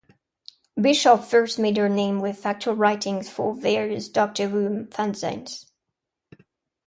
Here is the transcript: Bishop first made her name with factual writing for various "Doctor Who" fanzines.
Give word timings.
Bishop 0.81 1.25
first 1.25 1.59
made 1.59 1.77
her 1.77 1.87
name 1.87 2.21
with 2.21 2.39
factual 2.39 2.73
writing 2.75 3.21
for 3.21 3.53
various 3.53 4.09
"Doctor 4.09 4.49
Who" 4.49 4.85
fanzines. 4.85 5.67